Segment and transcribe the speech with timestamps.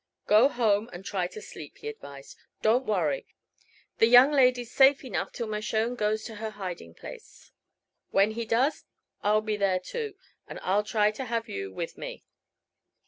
[0.25, 2.35] "Go home and try to sleep," he advised.
[2.63, 3.27] "Don't worry.
[3.99, 7.51] The young lady's safe enough till Mershone goes to her hiding place.
[8.09, 8.85] When he does,
[9.21, 10.15] I'll be there, too,
[10.47, 12.25] and I'll try to have you with me."